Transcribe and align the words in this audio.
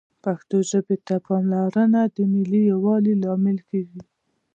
پښتو 0.23 0.57
ژبې 0.69 0.97
ته 1.07 1.15
پاملرنه 1.27 2.01
د 2.15 2.17
ملي 2.31 2.61
یووالي 2.71 3.13
لامل 3.23 3.57
کېږي 3.69 4.01